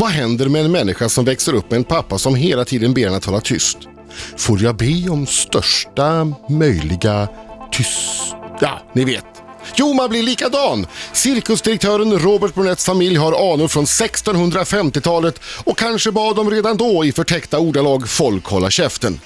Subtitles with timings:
[0.00, 3.04] Vad händer med en människa som växer upp med en pappa som hela tiden ber
[3.04, 3.78] henne att hålla tyst?
[4.36, 7.28] Får jag be om största möjliga
[7.72, 8.34] tyst...
[8.60, 9.37] Ja, ni vet.
[9.76, 10.86] Jo, man blir likadan.
[11.12, 17.12] Cirkusdirektören Robert Brunetts familj har anor från 1650-talet och kanske bad de redan då i
[17.12, 19.20] förtäckta ordalag folk hålla käften.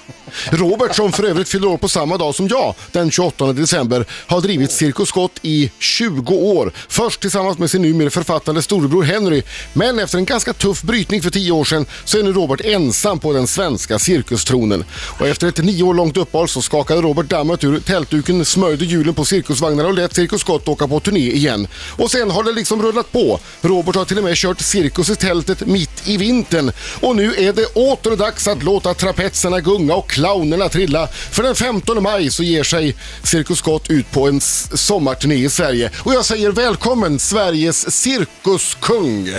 [0.49, 4.41] Robert, som för övrigt fyller år på samma dag som jag, den 28 december, har
[4.41, 6.71] drivit Cirkus Scott i 20 år.
[6.89, 11.29] Först tillsammans med sin numera författande storebror Henry, men efter en ganska tuff brytning för
[11.29, 14.83] 10 år sedan så är nu Robert ensam på den svenska cirkustronen.
[15.19, 19.13] Och efter ett nio år långt uppehåll så skakade Robert dammet ur tältduken, smörjde hjulen
[19.13, 21.67] på cirkusvagnarna och lät Cirkus Scott åka på turné igen.
[21.97, 23.39] Och sen har det liksom rullat på.
[23.61, 26.71] Robert har till och med kört cirkus i tältet mitt i vintern.
[27.01, 31.07] Och nu är det åter dags att låta trapetserna gunga och clownerna trilla.
[31.07, 35.91] För den 15 maj så ger sig Cirkus Scott ut på en sommarturné i Sverige.
[35.99, 39.29] Och jag säger välkommen Sveriges cirkuskung!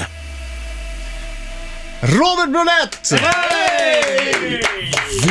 [2.09, 3.13] Robert Brunett!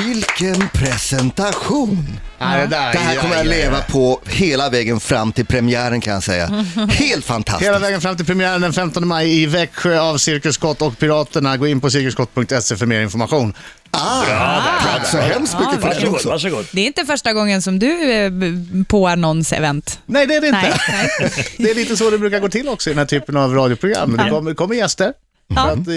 [0.06, 2.20] Vilken presentation!
[2.39, 6.14] Ja, det, där, Det här kommer jag leva på hela vägen fram till premiären kan
[6.14, 6.66] jag säga.
[6.92, 7.67] Helt fantastiskt.
[7.70, 11.58] Hela vägen fram till premiären den 15 maj i Växjö av Cirkus Scott och Piraterna.
[11.58, 13.53] Gå in på cirkusskott.se för mer information.
[13.92, 16.30] Ah, tack så hemskt mycket för det Varsågod, också.
[16.30, 16.66] varsågod.
[16.72, 20.00] Det är inte första gången som du är b- på någons event.
[20.05, 20.61] Nej, det är det inte.
[20.61, 21.31] Nej, nej.
[21.58, 24.17] Det är lite så det brukar gå till också i den här typen av radioprogram.
[24.17, 25.14] Det kommer, det kommer gäster.
[25.47, 25.55] Ja.
[25.55, 25.88] För att,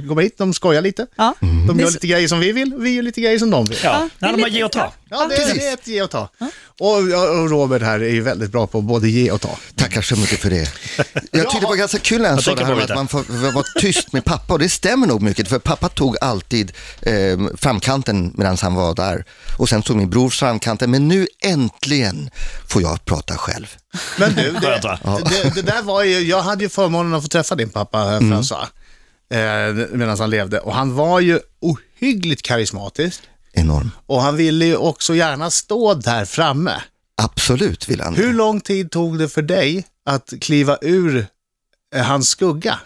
[0.00, 1.06] eh, kommer hit, de skojar lite.
[1.16, 1.34] Ja.
[1.68, 3.78] De gör är lite grejer som vi vill, vi gör lite grejer som de vill.
[3.84, 4.92] Ja, det är när de har lite- ge och ta.
[5.10, 5.54] Ja, det, precis.
[5.54, 6.28] det är ett ge och ta.
[6.80, 9.58] Och, och Robert här är ju väldigt bra på både ge och ta.
[9.74, 10.72] Tackar så mycket för det.
[11.30, 13.08] Jag tyckte det var ganska kul när han Jag sa det här med att man
[13.08, 17.38] får vara tyst med pappa och det stämmer nog mycket för pappa tog alltid eh,
[17.56, 19.24] framkanten medan han var där
[19.58, 22.30] och sen tog min bror framkanten men nu äntligen
[22.68, 23.76] får jag prata själv.
[24.18, 24.90] Men du, det,
[25.28, 28.16] det, det där var ju, jag hade ju förmånen att få träffa din pappa eh,
[28.16, 28.32] Mm.
[28.42, 28.66] François,
[29.30, 30.58] eh, medan han levde.
[30.60, 33.20] Och han var ju ohyggligt karismatisk.
[33.56, 33.90] Enorm.
[34.06, 36.72] Och han ville ju också gärna stå där framme.
[37.22, 38.14] Absolut vill han.
[38.14, 41.26] Hur lång tid tog det för dig att kliva ur
[41.94, 42.78] eh, hans skugga?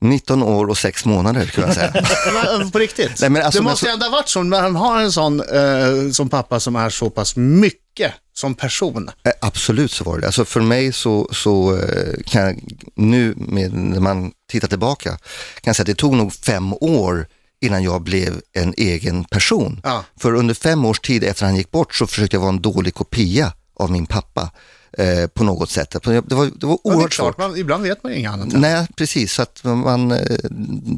[0.00, 1.92] 19 år och 6 månader kan jag säga.
[2.58, 3.20] Men, På riktigt?
[3.20, 5.12] Nej, men alltså, det men måste så- ändå ha varit så när han har en
[5.12, 9.10] sån eh, som pappa som är så pass mycket som person.
[9.24, 10.26] Eh, Absolut så var det.
[10.26, 12.60] Alltså för mig så, så eh, kan jag
[12.96, 15.18] nu med, när man tittar tillbaka kan
[15.64, 17.26] jag säga att det tog nog fem år
[17.60, 19.80] innan jag blev en egen person.
[19.84, 20.04] Ja.
[20.16, 22.94] För under fem års tid efter han gick bort så försökte jag vara en dålig
[22.94, 24.50] kopia av min pappa
[24.98, 25.90] eh, på något sätt.
[25.90, 27.38] Det var, det var Ja, oerhört klart, svårt.
[27.38, 28.48] man, ibland vet man inget annat.
[28.52, 29.32] Nej, precis.
[29.32, 30.36] Så att man, eh,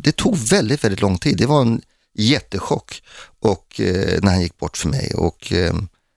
[0.02, 1.36] det tog väldigt, väldigt lång tid.
[1.36, 1.80] Det var en
[2.14, 3.02] jättechock
[3.40, 5.14] och, eh, när han gick bort för mig.
[5.14, 5.74] Och, eh,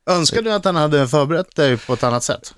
[0.10, 2.54] Önskar du att han hade förberett dig på ett annat sätt?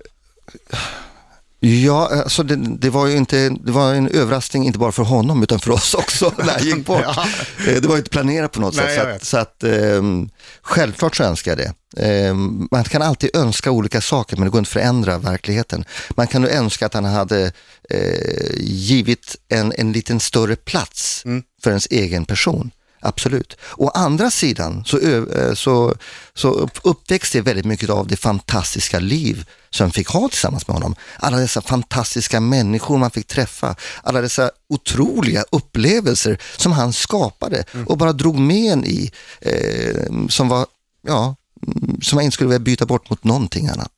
[1.66, 5.42] Ja, alltså det, det var ju inte, det var en överraskning inte bara för honom
[5.42, 7.00] utan för oss också när han gick bort.
[7.04, 7.26] Ja.
[7.68, 9.24] Eh, Det var ju inte planerat på något Nej, sätt.
[9.24, 10.28] Så att, så att ehm,
[10.62, 11.72] självklart så önskar jag det.
[12.06, 15.84] Ehm, man kan alltid önska olika saker men det går inte att förändra verkligheten.
[16.10, 17.52] Man kan ju önska att han hade
[17.90, 21.42] eh, givit en, en liten större plats Mm.
[21.62, 22.70] för ens egen person.
[23.06, 23.56] Absolut.
[23.76, 25.94] Å andra sidan så, eh, så,
[26.34, 30.68] så upp- uppväxte jag väldigt mycket av det fantastiska liv som jag fick ha tillsammans
[30.68, 30.94] med honom.
[31.18, 37.98] Alla dessa fantastiska människor man fick träffa, alla dessa otroliga upplevelser som han skapade och
[37.98, 40.66] bara drog med en i, eh, som var,
[41.06, 41.36] ja,
[41.66, 43.92] mm, som jag inte skulle vilja byta bort mot någonting annat.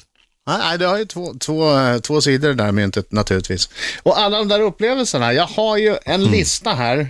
[0.48, 3.69] Nej, det har ju två, två, eh, två sidor det där myntet naturligtvis.
[4.03, 6.32] Och alla de där upplevelserna, jag har ju en Mm.
[6.32, 6.98] lista här.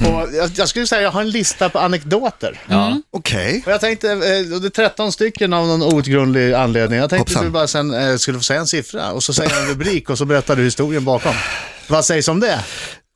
[0.00, 2.60] och jag, jag skulle säga jag har en lista på anekdoter.
[2.68, 3.00] Ja.
[3.10, 3.62] Okej.
[3.66, 6.98] Och jag tänkte, eh, och det är 13 stycken av någon outgrundlig anledning.
[6.98, 7.44] Jag tänkte Hoppsan.
[7.44, 10.10] du bara sen eh, skulle få säga en siffra och så säger jag en rubrik
[10.10, 11.34] och så berättar du historien bakom.
[11.88, 12.64] Vad sägs om det?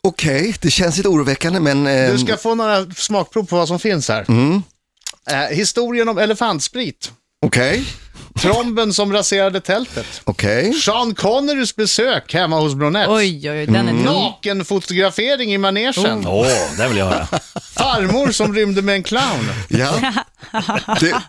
[0.02, 1.86] Okej, det känns lite oroväckande men...
[1.86, 4.24] eh, Du ska få några smakprov på vad som finns här.
[4.28, 4.62] Mm.
[5.30, 7.12] Eh, historien om elefantsprit.
[7.46, 7.84] Okej,
[8.40, 10.20] Tromben som raserade tältet.
[10.24, 10.72] okej.
[10.74, 13.08] Sean Connerys besök hemma hos Bronett.
[13.08, 14.04] Oj, oj, oj, den är Mm.
[14.04, 16.26] Nakenfotografering i manegen.
[16.26, 16.46] Åh,
[16.78, 17.26] det vill jag höra.
[17.76, 19.50] Farmor som rymde med en clown.
[19.68, 19.94] Ja.
[21.00, 21.22] Det,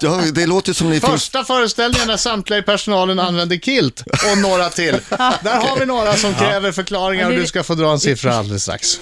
[0.00, 1.12] ja, det låter som ni finns...
[1.12, 5.00] Första föreställningen när samtliga i personalen använde kilt och några till.
[5.42, 8.62] Där har vi några som kräver förklaringar och du ska få dra en siffra alldeles
[8.62, 9.00] strax.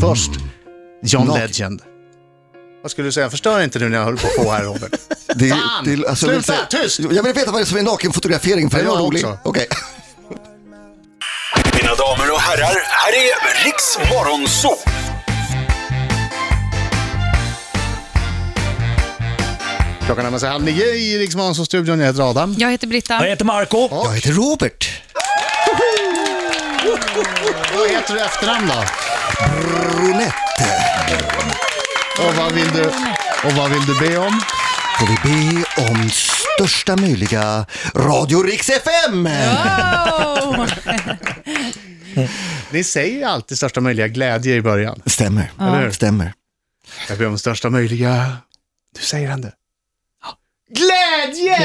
[0.00, 0.30] Först,
[1.02, 1.42] John Naken.
[1.42, 1.82] Legend.
[2.82, 3.30] Vad skulle du säga?
[3.30, 4.92] Förstör inte nu när jag håller på på här Robert.
[5.34, 5.84] Det, Fan!
[5.84, 6.66] det, alltså, jag vill Sluta!
[6.70, 6.98] säga- Tyst!
[6.98, 9.24] Jag vill veta vad det är som är nakenfotografering för Ja, den var jag rolig.
[9.24, 9.38] också.
[9.44, 9.66] Okej.
[11.74, 14.76] Mina damer och herrar, här är Riks Morgonzoo!
[20.06, 22.00] Klockan närmar sig halv nio i Riksmorgonstudion.
[22.00, 22.54] Jag heter Adam.
[22.58, 23.14] Jag heter Britta.
[23.14, 23.88] Jag heter Marco.
[23.90, 24.90] Jag heter Robert.
[27.76, 28.84] Vad heter du i efternamn då?
[29.96, 30.34] Brunette.
[32.18, 32.84] Och vad vill du,
[33.44, 34.40] och vad vill du be om?
[34.98, 39.26] Får vi be om största möjliga Radio Rix FM.
[39.26, 40.66] Oh!
[42.70, 45.02] Ni säger ju alltid största möjliga glädje i början.
[45.06, 45.50] Stämmer.
[45.60, 45.90] Eller hur?
[45.90, 46.32] Stämmer.
[47.08, 48.36] Jag ber om största möjliga...
[48.98, 49.52] Du säger han det.
[50.70, 51.58] Glädje!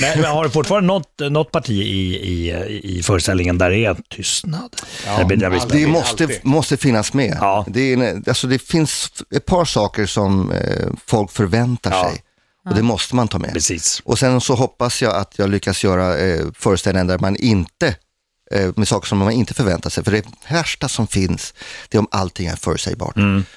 [0.00, 2.50] Men, men har du fortfarande något, något parti i, i,
[2.98, 4.76] i föreställningen där det är tystnad?
[5.06, 5.38] Ja, alltid.
[5.38, 6.40] Det måste, alltid.
[6.42, 7.36] måste finnas med.
[7.40, 7.64] Ja.
[7.68, 12.10] Det, är, alltså det finns ett par saker som eh, folk förväntar Ja.
[12.10, 12.22] sig
[12.68, 13.52] och det måste man ta med.
[13.52, 14.02] Precis.
[14.04, 17.94] Och sen så hoppas jag att jag lyckas göra eh, föreställningar där man inte,
[18.50, 20.04] med saker som man inte förväntar sig.
[20.04, 21.54] För det värsta som finns,
[21.88, 23.16] det är om allting är förutsägbart.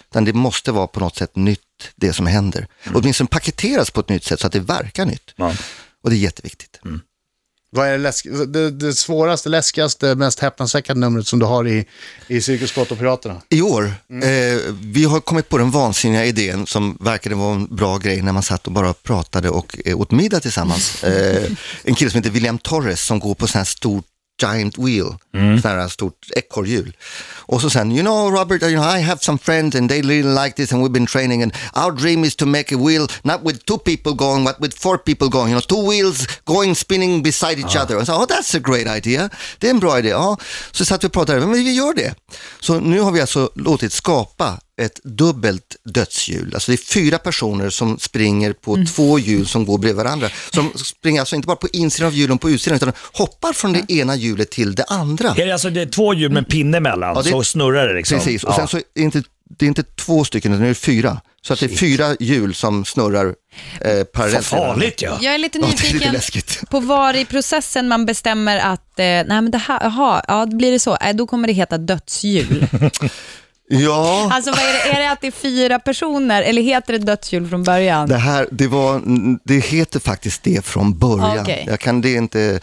[0.09, 1.59] Utan det måste vara på något sätt nytt,
[1.95, 2.67] det som händer.
[2.85, 5.33] Och åtminstone paketeras på ett nytt sätt så att det verkar nytt.
[5.35, 5.53] Ja.
[6.03, 6.79] Och det är jätteviktigt.
[7.71, 8.25] Vad är det, läsk...
[8.47, 11.85] det, det svåraste, läskigaste, mest häpnadsväckande numret som du har i,
[12.27, 13.41] i Cirkus och Piraterna?
[13.49, 13.93] I år,
[14.23, 18.31] eh, vi har kommit på den vansinniga idén som verkade vara en bra grej när
[18.31, 21.03] man satt och bara pratade och eh, åt middag tillsammans.
[21.09, 21.51] Eh,
[21.83, 24.05] en kille som heter William Torres som går på sån här stort
[24.39, 25.15] giant wheel,
[25.61, 26.95] sån här stort ekorrhjul.
[27.49, 30.43] Och så sen, you know Robert, you know, I have some friends and they really
[30.43, 33.43] like this and we've been training and our dream is to make a wheel not
[33.43, 37.23] with two people going but with four people going, you know, two wheels going spinning
[37.23, 37.97] beside each other.
[37.97, 39.29] Och så, oh that's a great idea.
[39.57, 40.09] Det är en bra idé.
[40.09, 40.37] Ja.
[40.71, 42.15] Så satt vi och pratade, men vi gör det.
[42.59, 46.51] Så nu har vi alltså låtit skapa ett dubbelt dödshjul.
[46.53, 50.29] Alltså det är fyra personer som springer på två hjul som går bredvid varandra.
[50.53, 53.91] Som springer alltså inte bara på insidan av hjulen på utsidan utan hoppar från det
[53.93, 55.29] ena hjulet till det andra.
[55.37, 57.93] Är det alltså det är två hjul med pinne emellan, Ja, det- så snurrar det
[57.93, 58.17] liksom?
[58.17, 58.55] Precis, och Ja.
[58.55, 59.23] sen så är det inte,
[59.59, 61.21] det är inte två stycken utan det är fyra.
[61.41, 63.35] Så att det är fyra hjul som snurrar
[63.81, 64.45] eh, parallellt.
[64.45, 65.17] Farligt ja.
[65.21, 69.03] Jag är lite Ja, det är nyfiken på var i processen man bestämmer att, eh,
[69.05, 72.67] nej men det här, jaha, ja blir det så, eh, då kommer det heta dödshjul.
[73.71, 76.99] Ja, Alltså vad är det, är det att det är fyra personer eller heter det
[76.99, 78.07] dödshjul från början?
[78.09, 79.01] det här, det var,
[79.43, 81.39] det heter faktiskt det från början.
[81.39, 81.63] Okej.
[81.67, 82.59] Jag kan det inte,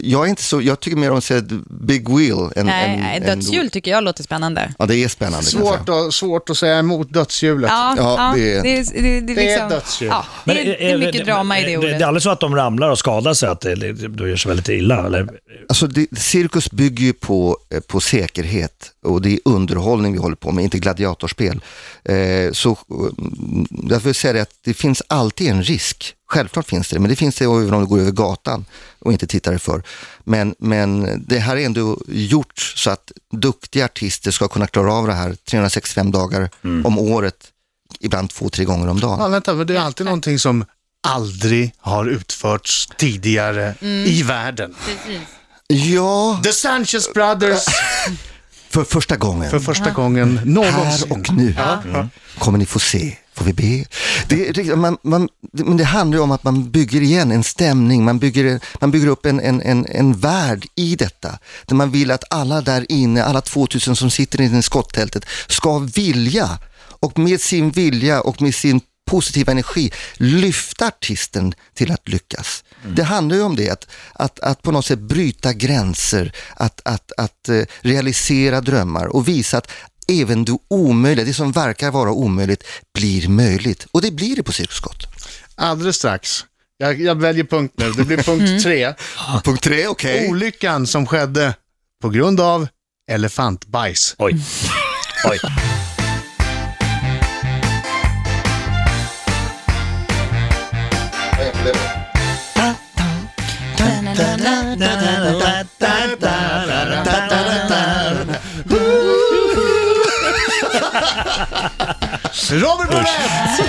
[0.00, 3.00] jag är inte så, jag tycker mer om att säga big wheel än, nej, än,
[3.00, 4.74] nej, än- dödshjul tycker jag låter spännande.
[4.78, 5.46] Ja, det är spännande.
[5.46, 7.70] Svårt, att, svårt att säga emot dödshjulet.
[7.70, 10.08] Ja, Ja, det är- det, är, det, är- det, är Det är liksom, dödshjul.
[10.08, 11.98] Ja, det, är, det är mycket drama i det Det, ordet.
[11.98, 14.48] det är aldrig så att de ramlar och skadar sig, att det, då gör sig
[14.48, 15.06] väldigt illa?
[15.06, 15.28] Eller?
[15.68, 18.72] Alltså det, cirkus bygger ju på, eh, på säkerhet
[19.04, 21.60] och det är underhållning vi håller på med, inte gladiatorspel.
[22.04, 26.14] Eh, så mm, därför vill jag säga det att det finns alltid en risk.
[26.28, 28.64] Självklart finns det, men det finns det även om du går över gatan
[28.98, 29.82] och inte tittar dig för.
[30.24, 35.06] Men, men det här är ändå gjort så att duktiga artister ska kunna klara av
[35.06, 36.50] det här 365 dagar
[36.84, 37.36] om året,
[38.00, 39.30] ibland två, tre gånger om Ja, dagen.
[39.32, 40.64] vänta, men det är alltid någonting som
[41.06, 43.74] aldrig har utförts tidigare
[44.06, 44.74] i världen.
[45.66, 47.64] Ja, The Sanchez Brothers,
[48.70, 49.50] för första gången.
[49.50, 51.10] för första gången Här någonsin.
[51.12, 51.54] och nu
[52.38, 53.84] kommer ni få se, får vi be.
[54.52, 58.04] Det, man, man, det- men det handlar ju om att man bygger igen en stämning,
[58.04, 61.38] man bygger, man bygger upp en, en, en, en värld i detta.
[61.66, 66.58] Där man vill att alla där inne, alla 2000 som sitter i skottältet ska vilja
[67.02, 72.64] och med sin vilja och med sin positiva energi lyfta artisten till att lyckas.
[72.96, 77.12] Det handlar ju om det, att, att, att på något sätt bryta gränser, att, att,
[77.16, 79.70] att eh, realisera drömmar och visa att
[80.08, 83.86] även det omöjliga, det som verkar vara omöjligt, blir möjligt.
[83.92, 85.06] Och det blir det på Cirkus Scott.
[85.54, 86.44] Alldeles strax.
[86.78, 87.92] Jag, jag väljer punkt nu.
[87.92, 88.94] Det blir punkt tre.
[89.44, 90.28] Punkt tre, okej.
[90.30, 91.54] Olyckan som skedde
[92.02, 92.68] på grund av
[93.10, 94.14] elefantbajs.
[94.18, 94.36] Oj.
[95.30, 95.38] Oj.
[112.50, 113.60] Robert var rätt!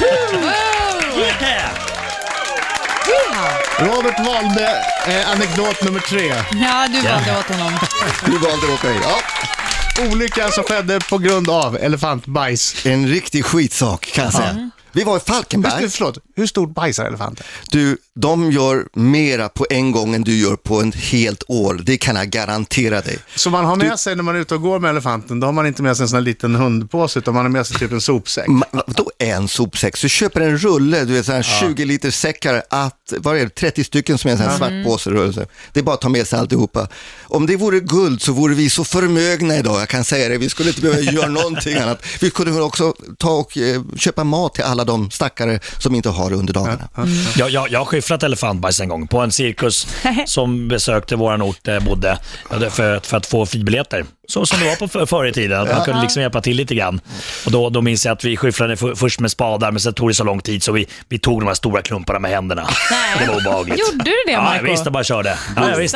[3.79, 4.69] Robert valde
[5.07, 6.27] eh, anekdot nummer tre.
[6.61, 7.79] Ja, du valde åt honom.
[8.25, 8.95] Du valde okej.
[9.03, 9.19] Ja.
[10.11, 12.85] Olyckan som skedde på grund av elefantbajs.
[12.85, 14.69] En riktig skitsak kan jag säga.
[14.93, 15.89] Vi var i Hur, Falkenberg.
[15.89, 17.45] förlåt, hur stort bajsar elefanter?
[17.71, 21.81] Du, de gör mera på en gång än du gör på ett helt år.
[21.85, 23.19] Det kan jag garantera dig.
[23.35, 25.51] Så man har med sig när man är ute och går med elefanten, då har
[25.51, 27.91] man inte med sig en sån här liten hundpåse, utan man har med sig typ
[27.91, 28.45] en sopsäck.
[28.71, 29.97] Vadå en sopsäck?
[29.97, 33.43] Så du köper en rulle, du vet sådana här 20 liter säckar, att, vad är
[33.43, 35.45] det, 30 stycken som är en sån här svart påse.
[35.73, 36.87] Det är bara att ta med sig alltihopa.
[37.23, 40.37] Om det vore guld så vore vi så förmögna idag, jag kan säga det.
[40.37, 42.03] Vi skulle inte behöva göra någonting annat.
[42.21, 46.09] Vi kunde också ta och eh, köpa mat till alla alla de stackare som inte
[46.09, 46.87] har det under dagarna.
[47.37, 49.87] Jag, jag, jag har skyfflat elefantbajs en gång på en cirkus
[50.25, 52.17] som besökte vår ort där jag bodde
[52.69, 54.05] för, för att få fribiljetter.
[54.27, 56.57] Så som det var på för, förr i tiden, att man kunde liksom hjälpa till
[56.57, 57.01] lite grann.
[57.45, 60.09] Och då, då minns jag att vi skyfflade för, först med spadar, men sen tog
[60.09, 62.69] det så lång tid så vi, vi tog de här stora klumparna med händerna.
[62.91, 63.15] Nej.
[63.19, 63.79] Det var obehagligt.
[63.79, 64.65] Gjorde du det, Ja, Marco?
[64.65, 65.37] visst, jag bara körde.
[65.55, 65.95] Ja, ja, visst.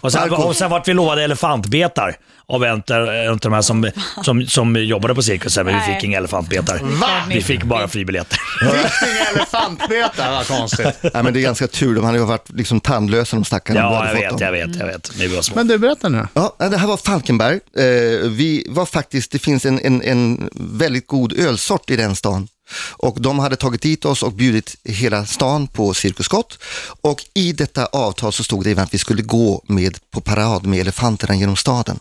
[0.00, 2.16] Och sen, och sen vart vi lovade elefantbetar
[2.48, 3.90] av en av en av de här som,
[4.24, 6.78] som, som jobbade på cirkusen, men vi fick inga elefantbetar.
[7.00, 7.08] Va?
[7.28, 8.38] Vi fick bara fribiljetter.
[8.60, 10.86] Fick inga elefantbetar, vad konstigt.
[11.02, 13.86] Nej, men det är ganska tur, de hade ju varit liksom tandlösa de stackarna.
[13.86, 14.58] om du Ja, hade jag fått vet, dem.
[14.58, 15.10] jag vet, jag vet.
[15.18, 15.56] Men vi var små.
[15.56, 16.26] Men du, berätta nu.
[16.34, 17.54] Ja, det här var Falkenberg.
[17.76, 22.48] Eh, vi var faktiskt, det finns en, en, en väldigt god ölsort i den stan.
[22.90, 26.58] Och de hade tagit dit oss och bjudit hela stan på Cirkus Scott.
[27.00, 30.66] Och i detta avtal så stod det även att vi skulle gå med på parad
[30.66, 32.00] med elefanterna genom staden.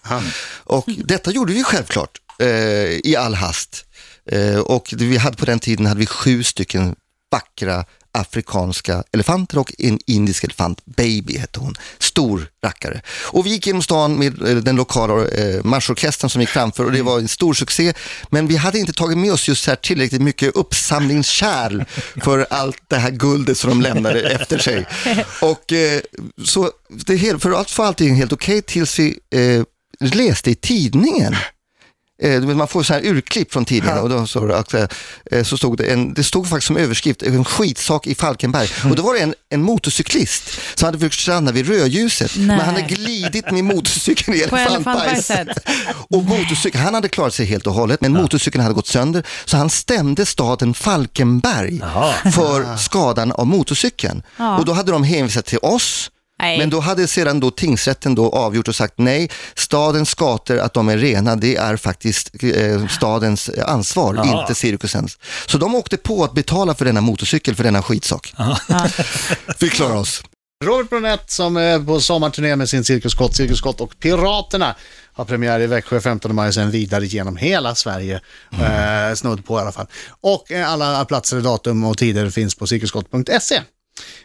[0.63, 2.47] Och detta gjorde vi självklart eh,
[3.03, 3.85] i all hast.
[4.31, 6.95] Eh, och vi hade på den tiden hade vi sju stycken
[7.31, 13.01] vackra afrikanska elefanter och en indisk elefant, Baby hette hon, stor rackare.
[13.31, 16.91] Och vi gick genom stan med eh, den lokala eh, marschorkestern som gick framför och
[16.91, 17.93] det var en stor succé.
[18.29, 21.83] Men vi hade inte tagit med oss just här tillräckligt mycket uppsamlingskärl
[22.23, 24.85] för allt det här guldet som de lämnade efter sig.
[25.41, 26.01] Och eh,
[26.45, 29.63] så det för allt var allting helt okej tills vi eh,
[29.99, 31.35] läste i tidningen
[32.55, 34.63] man får så här urklipp från tidningen och då så,
[35.31, 38.69] eh, så stod det, en, det stod faktiskt som överskrift, en skitsak i Falkenberg.
[38.89, 42.75] Och då var det en, en motorcyklist som hade försökt stanna vid rödljuset, men han
[42.75, 45.47] hade glidit med motorcykeln i elefantbajset.
[46.09, 49.57] Och motorcykeln, han hade klarat sig helt och hållet, men motorcykeln hade gått sönder, så
[49.57, 51.81] han stämde staden Falkenberg
[52.33, 54.23] för skadan av motorcykeln.
[54.37, 54.57] Ja.
[54.57, 56.11] Och då hade de hänvisat till oss,
[56.45, 56.57] Nej.
[56.57, 60.89] men då hade sedan då tingsrätten då avgjort och sagt nej, stadens skator, att de
[60.89, 64.41] är rena, det är faktiskt eh, stadens ansvar, Jaha.
[64.41, 65.17] inte cirkusens.
[65.45, 68.33] Så de åkte på att betala för denna motorcykel, för denna skitsak.
[69.59, 70.23] Vi klarar oss.
[70.63, 74.75] Robert Bronett som är på sommarturné med sin Cirkus Scott, Cirkus Scott och Piraterna
[75.13, 78.21] har premiär i Växjö 15 maj, sen vidare genom hela Sverige,
[78.51, 79.87] eh, snudd på i alla fall.
[80.21, 83.61] Och eh, alla platser, datum och tider finns på cirkusskott.se.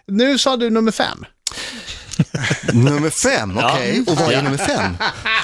[0.07, 1.25] Nu sa du nummer fem.
[2.73, 4.05] Nummer fem, okej.
[4.07, 4.97] Och vad är nummer fem?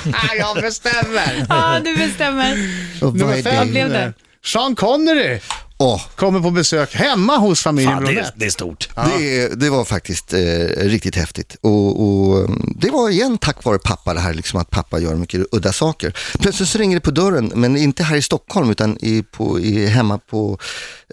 [0.39, 1.47] Jag bestämmer.
[1.49, 2.53] Ja, du bestämmer.
[3.01, 3.71] Och vad Nummer är fem det?
[3.73, 4.13] blev det?
[4.45, 5.41] Sean Connery
[5.79, 8.89] Åh, kommer på besök hemma hos familjen Fan, det, det är stort.
[8.95, 10.39] det, det var faktiskt eh,
[10.77, 11.57] riktigt häftigt.
[11.61, 15.15] Och, och mm, det var igen tack vare pappa det här, liksom att pappa gör
[15.15, 16.17] mycket udda saker.
[16.39, 19.87] Plötsligt så ringer det på dörren, men inte här i Stockholm utan i, på, i,
[19.87, 20.59] hemma på,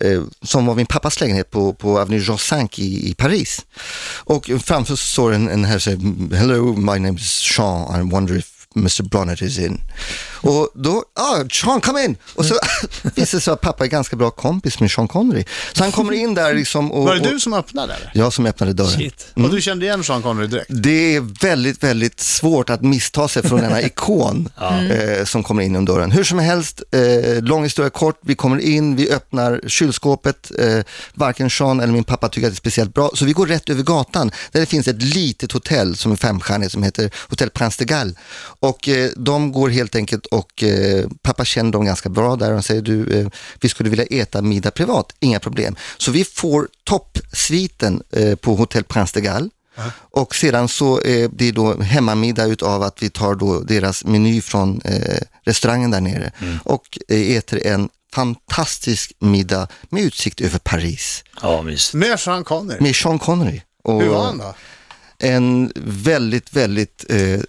[0.02, 3.66] eh, som var min pappas lägenhet på, på Avenue Jean 5 i, i Paris.
[4.18, 8.53] Och framför står en, en här säger, hello my name is Sean, I wonder if
[8.76, 9.04] Mr.
[9.04, 9.82] Bonnet is in.
[10.42, 12.18] Och då, ah, Sean come in!
[12.36, 12.56] Och så
[13.16, 15.46] visar det sig att pappa är ganska bra kompis med Sean Connery.
[15.74, 17.06] Så han kommer in där liksom och...
[17.06, 18.12] Var det du som öppnade eller?
[18.14, 18.92] jag som öppnade dörren.
[18.92, 19.28] Shit.
[19.34, 20.68] Och du kände igen Sean Connery direkt?
[20.70, 25.72] Det är väldigt, väldigt svårt att missta sig från denna ikon eh, som kommer in
[25.72, 26.12] genom dörren.
[26.12, 30.80] Hur som helst, eh, lång historia kort, vi kommer in, vi öppnar kylskåpet, eh,
[31.14, 33.70] varken Sean eller min pappa tycker att det är speciellt bra, så vi går rätt
[33.70, 37.76] över gatan där det finns ett litet hotell som är femstjärnigt som heter Hotell Prince
[37.80, 38.16] de Galles.
[38.64, 42.66] Och eh, de går helt enkelt och eh, pappa känner dem ganska bra där och
[42.66, 43.28] säger du, eh,
[43.62, 45.76] vi skulle vilja äta middag privat, inga problem.
[45.98, 49.52] Så vi får toppsviten eh, på Hotell Prince de Galles.
[49.96, 54.82] Och sedan så är det då hemmamiddag utav att vi tar då deras meny från
[54.86, 56.32] eh, restaurangen där nere
[56.64, 61.94] och eh, äter en fantastisk middag med utsikt över Paris Ja, mysigt.
[61.94, 62.78] Med Sean Connery?
[62.82, 63.62] med Sean Connery.
[63.84, 64.54] Och Hur var han då?
[65.20, 67.40] En väldigt, väldigt eh,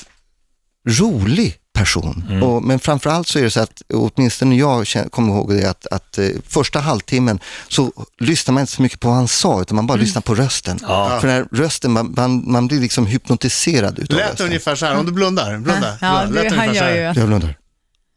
[0.88, 2.42] rolig person.
[2.42, 6.18] Och, men framförallt så är det så att, åtminstone jag kommer ihåg det, att, att
[6.18, 9.86] eh, första halvtimmen så lyssnar man inte så mycket på vad han sa, utan man
[9.86, 10.78] bara lyssnar på rösten.
[10.82, 11.18] Ja.
[11.20, 14.46] För den rösten, man, man, man blir liksom hypnotiserad utav Lät rösten.
[14.46, 15.58] ungefär så här, om du blundar.
[15.58, 15.98] Blunda.
[16.00, 16.42] Ja, blunda.
[16.42, 17.00] Lät du, han gör ju...
[17.00, 17.58] Jag blundar.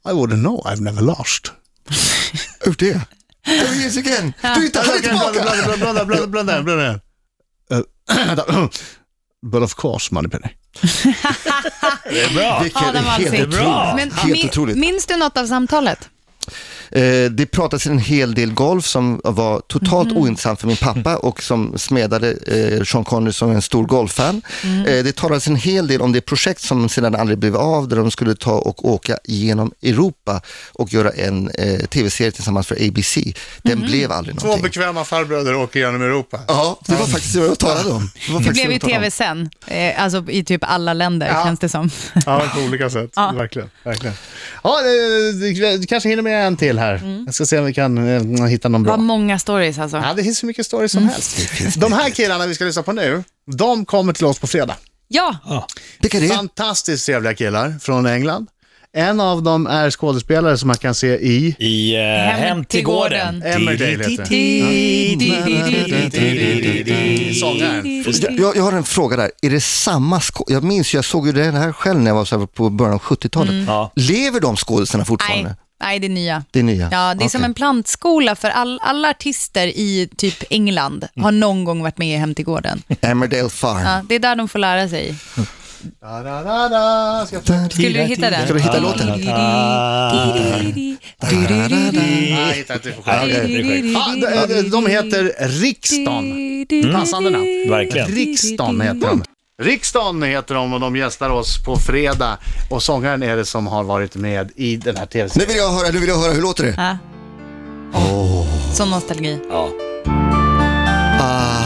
[0.05, 1.51] I wouldn't know, I've never lost.
[2.65, 2.95] Hur det?
[3.47, 4.33] Oh, yes again.
[4.55, 5.31] Du hittar Blunda, tillbaka!
[5.31, 7.00] blunda, blunda, blunda, blunda, blunda.
[7.71, 8.67] Eh.
[9.51, 10.50] But of course, Moneypenny.
[12.10, 12.60] Det är bra.
[12.63, 13.41] Vilket Adam är helt Alsing.
[13.48, 13.96] otroligt.
[13.96, 14.77] Men helt mi- otroligt.
[14.77, 16.10] minns du något av samtalet?
[16.91, 20.17] Eh, det pratades en hel del golf som var totalt Mhm.
[20.17, 24.41] ointressant för min pappa och som smedade eh, Sean Connery som en stor golffan.
[24.63, 24.86] Mm.
[24.86, 27.98] Eh, det talades en hel del om det projekt som sedan aldrig blev av där
[27.98, 30.41] de skulle ta och åka genom Europa
[30.74, 33.17] och göra en eh, tv-serie tillsammans för ABC.
[33.62, 33.88] Den Mhm.
[33.88, 34.63] blev aldrig Två någonting.
[34.63, 36.39] bekväma farbröder åker genom Europa.
[36.48, 38.10] Ja, det var faktiskt det jag talade om.
[38.27, 41.44] Det, var Det blev ju tv sen, eh, alltså i typ alla länder Ja.
[41.46, 41.89] känns det som.
[42.25, 43.12] Ja, på olika sätt.
[43.15, 43.32] Ja.
[43.38, 43.70] Verkligen.
[43.84, 44.15] verkligen.
[44.63, 44.79] Ja,
[45.79, 46.76] du kanske hinner med en till.
[46.77, 47.24] Till här.
[47.25, 47.98] Jag ska se om vi kan
[48.38, 48.91] eh, hitta någon bra.
[48.91, 49.98] Vad många stories alltså.
[49.98, 51.38] Ja, det finns hur mycket stories som helst.
[51.77, 53.24] De här killarna vi ska lyssna på nu,
[53.57, 54.75] de kommer till oss på fredag.
[55.07, 55.38] Ja,
[56.00, 56.27] Vilka är det?
[56.27, 58.48] Fantastiskt trevliga killar från England.
[58.93, 62.01] En av dem är skådespelare som man kan se i I uh,
[62.39, 63.43] Hem till gården.
[63.46, 64.25] Emmerdale heter
[66.84, 67.34] det.
[67.36, 68.03] Sångaren.
[68.38, 69.31] Jag, jag har en fråga där.
[69.41, 72.25] Är det samma skå- Jag minns, jag såg ju det här själv när jag var
[72.25, 73.67] så här på början av 70-talet.
[73.67, 73.91] Ja.
[73.96, 75.43] Lever de skådisarna fortfarande?
[75.50, 76.43] nej, nej, det är nya.
[76.51, 76.89] Det är nya?
[76.91, 77.46] Ja, det är som Okej.
[77.46, 82.17] en plantskola för all, alla artister i typ England har någon gång varit med i
[82.17, 82.81] Hem till gården.
[83.01, 83.81] Emmerdale Farm.
[83.81, 85.15] Ja, det är där de får lära sig.
[86.01, 87.25] Da, da, da, da.
[87.25, 88.46] Ska Skulle du hitta den?
[88.46, 89.07] Ska du hitta låten?
[94.72, 96.34] De, heter Rikston.
[96.93, 97.46] Passande namn.
[97.69, 98.07] Verkligen.
[98.07, 99.24] Rikston heter de.
[99.61, 102.37] Rikston heter de och de gästar oss på fredag.
[102.69, 105.47] Och sångaren är det som har varit med i den här Nu tv-serien.
[105.47, 106.73] vill jag höra, nu vill jag höra, hur låter det?
[106.77, 106.97] Ja.
[108.73, 109.39] Sån nostalgi.
[109.49, 109.69] Ja.
[111.19, 111.63] Ah,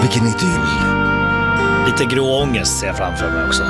[0.00, 0.60] vilken idyll.
[1.86, 3.62] Lite grå ångest ser jag framför mig också.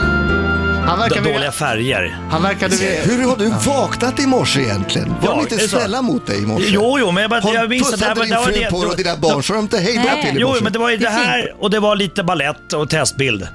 [0.91, 2.19] Han verkar, D- vilja- Dåliga färger.
[2.31, 5.09] han verkade vilja- Hur har du vaknat i morse egentligen?
[5.09, 6.65] Var Ja, de inte snälla mot dig i morse?
[6.69, 8.25] Jo, jo, men jag, bara, jag minns att det här pussat var...
[8.25, 10.25] din Det var fru det, på dig och dina barn så de inte hejdat Nej.
[10.27, 10.65] till i Jo, morse?
[10.65, 13.49] men det var ju Det det är här och det var lite ballett och testbild.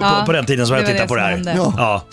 [0.00, 1.42] Ja, på, på den tiden som jag tittade det på det här.
[1.56, 1.74] Ja.
[1.76, 2.04] Ja.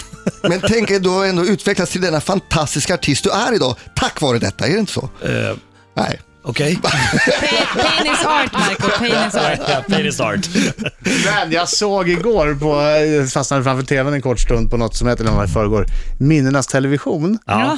[0.50, 4.22] Men tänk dig, du har ändå utvecklats till denna fantastiska artist du är idag, tack
[4.22, 5.10] vare detta, är det inte så?
[5.26, 5.56] Eh,
[5.94, 6.20] Nej.
[6.48, 6.76] Okej.
[6.84, 8.90] Pain, pain is art, Marco.
[9.00, 9.60] Pain is art.
[9.70, 10.50] Ja, Pain is art.
[11.26, 15.08] Men jag såg igår, på, eh, fastnade framför tvn en kort stund på något som
[15.08, 15.86] heter, eller i förrgår,
[16.20, 17.40] Minnenas Television.
[17.46, 17.78] Ja.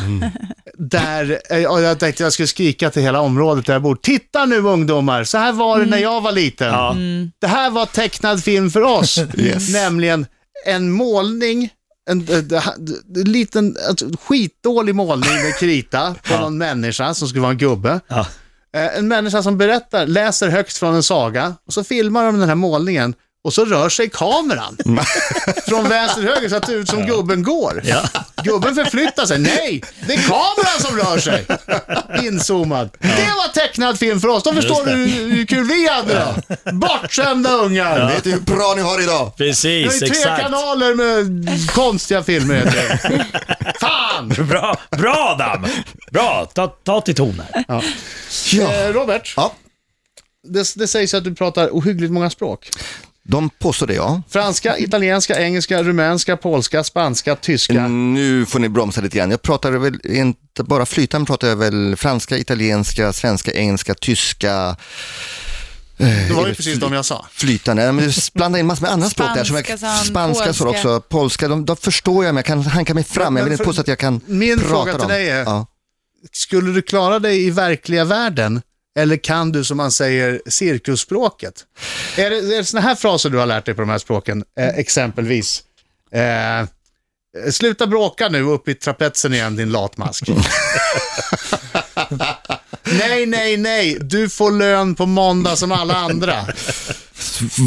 [0.77, 3.95] Där, eh, och jag tänkte jag skulle skrika till hela området där jag bor.
[3.95, 6.67] Titta nu ungdomar, så här var det när jag var liten.
[6.67, 6.95] Ja.
[7.41, 9.19] Det här var tecknad film för oss.
[9.37, 9.73] Yes.
[9.73, 10.25] Nämligen
[10.65, 11.69] en målning,
[12.09, 12.51] en, en,
[13.15, 17.99] en liten alltså, skitdålig målning med krita på någon människa som skulle vara en gubbe.
[18.07, 18.27] Ja.
[18.75, 22.49] Eh, en människa som berättar, läser högst från en saga och så filmar de den
[22.49, 23.13] här målningen
[23.47, 24.77] och så rör sig kameran.
[25.67, 27.81] Från vänster till höger så att det ser ut som gubben går.
[27.85, 28.03] Ja.
[28.43, 29.39] Gubben förflyttar sig.
[29.39, 31.45] Nej, det är kameran som rör sig.
[32.27, 32.89] Inzoomad.
[32.99, 34.43] Det var tecknad film för oss.
[34.43, 36.71] Då förstår du hur hur kul vi hade då.
[36.71, 38.07] Bortskämda ungar.
[38.07, 39.31] Vet du hur bra ni har idag?
[39.37, 40.41] Det är Precis, tre exakt.
[40.41, 42.55] kanaler med konstiga filmer.
[42.55, 43.25] heter det.
[43.79, 44.29] Fan!
[44.29, 45.65] Bra, bra Adam!
[46.11, 47.65] Bra, ta, ta till ton här.
[47.67, 47.81] Ja.
[48.73, 49.53] Eh, Robert, ja,
[50.47, 52.69] det, det sägs att du pratar ohyggligt många språk.
[53.27, 54.21] De påstår det ja.
[54.29, 57.87] Franska, italienska, engelska, rumänska, polska, spanska, tyska.
[57.87, 59.31] Nu får ni bromsa lite grann.
[59.31, 64.75] Jag pratar väl inte bara flytande, pratar jag väl franska, italienska, svenska, engelska, tyska.
[65.97, 67.25] Det var ju precis de jag sa.
[67.31, 69.43] Flytande, men du blandar in massor med andra språk där.
[69.43, 70.79] Som Spanska, sa jag, spanska så polska.
[70.89, 73.33] också, polska, de, de förstår jag men jag kan hanka mig fram.
[73.33, 75.09] Men- jag vill inte påstå att jag kan Min prata fråga till dem.
[75.09, 75.67] dig är- Ja.
[76.31, 78.61] Skulle du klara dig i verkliga världen?
[78.97, 81.65] Eller kan du, som man säger, cirkusspråket?
[82.17, 84.43] Är det, är det såna här fraser du har lärt dig på de här språken?
[84.59, 85.63] Eh, exempelvis,
[86.11, 86.67] eh,
[87.51, 90.23] sluta bråka nu upp i trapetsen igen din latmask.
[92.83, 96.45] nej, nej, nej, du får lön på måndag som alla andra.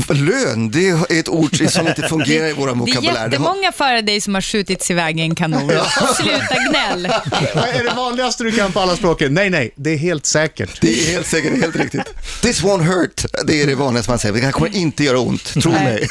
[0.09, 3.13] Lön, det är ett ord som inte fungerar i vår Det är vokabulär.
[3.13, 5.71] Det har- jättemånga före dig som har skjutits iväg i en kanon.
[6.17, 7.07] Sluta gnäll.
[7.07, 9.35] Är det vanligaste du kan på alla språken?
[9.35, 10.81] Nej, nej, det är helt säkert.
[10.81, 12.03] Det är helt säkert helt riktigt.
[12.43, 14.35] This won't hurt, det är det vanligaste man säger.
[14.35, 15.85] Det här kommer inte göra ont, tro Nej.
[15.85, 16.09] mig.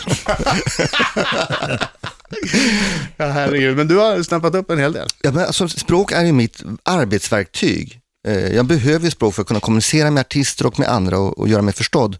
[3.17, 5.07] Ja, herregud, men du har snappat upp en hel del.
[5.21, 7.99] Ja, men alltså, språk är ju mitt arbetsverktyg.
[8.27, 11.39] Eh, Jag behöver ju språk för att kunna kommunicera med artister och med andra och,
[11.39, 12.17] och göra mig förstådd.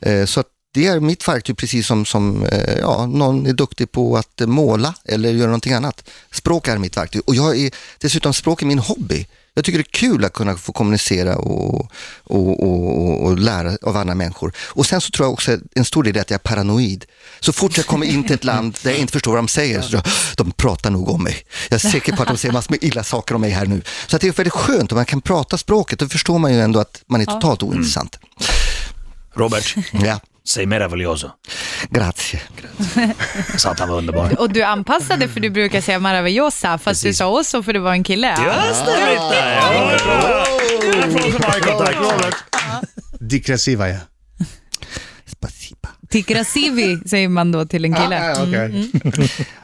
[0.00, 3.92] Eh, Så att det är mitt verktyg precis som, som eh, ja, någon är duktig
[3.92, 6.10] på att måla eller göra någonting annat.
[6.30, 9.26] Språk är mitt verktyg och jag är, dessutom språk är min hobby.
[9.54, 11.90] Jag tycker det är kul att kunna få kommunicera och,
[12.24, 14.52] och, och, och, lära av andra människor.
[14.58, 17.04] Och sen så tror jag också en stor del är att jag är paranoid.
[17.40, 19.80] Så fort jag kommer in till ett land där jag inte förstår vad de säger
[19.80, 21.36] så tror jag, de pratar nog om mig.
[21.68, 23.82] Jag är säker på att de säger massor med illa saker om mig här nu.
[24.06, 26.60] Så att det är väldigt skönt om man kan prata språket, då förstår man ju
[26.60, 28.18] ändå att man är totalt ointressant.
[29.34, 31.30] Robert, Ja, säg meraviglioso.
[31.90, 32.40] grazie.
[33.56, 34.40] Sa att han var underbar.
[34.40, 37.92] Och du anpassade för du brukar säga maravillosa, fast du sa osso för du var
[37.92, 38.28] en kille.
[38.28, 39.50] Just det, Britta!
[39.52, 40.46] Ja.
[43.20, 43.96] Dikresiva, ja.
[45.26, 45.88] Spasiba.
[46.10, 48.32] Tikrasivi säger man då till en kille.
[48.32, 48.90] Ah, okej.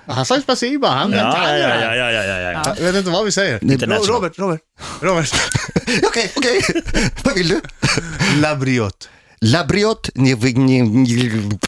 [0.07, 2.63] Han sa ju spasiba, han Ja, ja, ja, ja, ja, ja, ja.
[2.79, 3.59] Jag vet inte vad vi säger.
[4.07, 4.61] Robert, Robert,
[5.01, 5.35] Robert.
[6.03, 6.61] Okej, okej.
[7.25, 7.61] Vad vill du?
[8.41, 9.09] Labriot.
[9.45, 10.09] Labriot.
[10.15, 11.59] ni- ni- ni-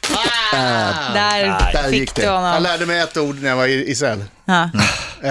[0.57, 2.27] Ah, Där, där fick gick du det.
[2.29, 2.63] Jag honom.
[2.63, 4.25] lärde mig ett ord när jag var i Israel.
[4.45, 4.71] Ja.
[5.23, 5.31] Eh,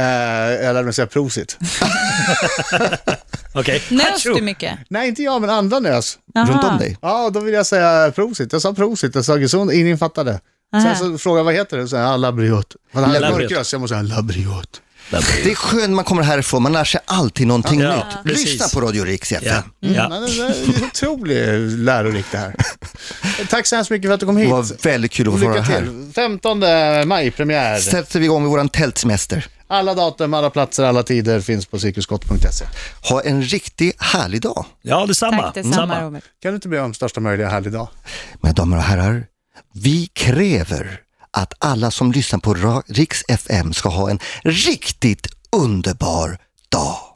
[0.63, 1.57] jag lärde mig säga prosit.
[3.53, 3.81] Okej.
[3.89, 4.79] Nös du mycket?
[4.89, 6.17] Nej, inte jag, men andra nös.
[6.35, 6.97] Runt om dig.
[7.01, 8.53] Ja, då vill jag säga prosit.
[8.53, 10.39] Jag sa prosit, jag sa gesund, ingen fattade.
[10.83, 12.75] Sen så frågade jag vad heter det, så sa jag labriot.
[12.93, 13.49] Han hade Labriot.
[13.51, 14.81] mörk röst, jag måste säga labriot.
[15.09, 18.05] Det är skönt man kommer härifrån, man lär sig alltid någonting Ja, nytt.
[18.25, 18.45] precis.
[18.51, 19.37] Lyssna på Radio Rix Ja.
[19.37, 19.63] FM.
[19.79, 19.89] Ja.
[19.93, 20.19] Ja.
[20.19, 22.55] Det är otroligt lärorikt det här.
[23.49, 24.47] Tack så hemskt mycket för att du kom hit.
[24.47, 25.79] Det var väldigt kul att få vara här.
[25.81, 26.11] till.
[26.15, 26.59] 15
[27.07, 27.79] maj, premiär.
[27.79, 29.47] Sätter vi igång med våran tältsemester.
[29.67, 32.65] Alla datum, alla platser, alla tider finns på cirkuskott.se.
[33.09, 34.65] Ha en riktigt härlig dag.
[34.81, 35.41] ja, detsamma.
[35.41, 36.23] Tack detsamma Robert.
[36.41, 37.87] Kan du inte be om största möjliga härlig dag?
[38.41, 39.25] Mina damer och herrar,
[39.73, 40.99] vi kräver
[41.33, 42.53] att alla som lyssnar på
[42.87, 46.37] Riks FM ska ha en riktigt underbar
[46.69, 47.12] dag.